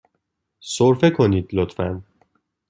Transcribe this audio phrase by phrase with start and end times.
[0.59, 2.01] سرفه کنید، لطفاً.